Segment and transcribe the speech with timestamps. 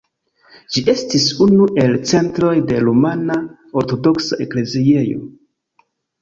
[0.75, 3.37] Ĝi estis unu el centroj de rumana
[3.83, 5.23] ortodoksa ekleziejo.